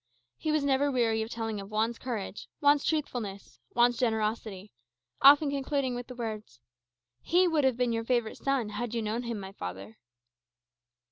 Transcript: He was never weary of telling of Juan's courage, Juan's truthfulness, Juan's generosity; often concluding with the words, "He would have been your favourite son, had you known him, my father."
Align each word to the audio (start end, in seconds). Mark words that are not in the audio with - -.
He 0.35 0.51
was 0.51 0.63
never 0.63 0.89
weary 0.89 1.21
of 1.21 1.29
telling 1.29 1.61
of 1.61 1.67
Juan's 1.69 1.99
courage, 1.99 2.47
Juan's 2.59 2.83
truthfulness, 2.83 3.59
Juan's 3.73 3.97
generosity; 3.99 4.71
often 5.21 5.51
concluding 5.51 5.93
with 5.93 6.07
the 6.07 6.15
words, 6.15 6.59
"He 7.21 7.47
would 7.47 7.65
have 7.65 7.77
been 7.77 7.93
your 7.93 8.03
favourite 8.03 8.37
son, 8.37 8.69
had 8.69 8.95
you 8.95 9.03
known 9.03 9.21
him, 9.21 9.39
my 9.39 9.51
father." 9.51 9.99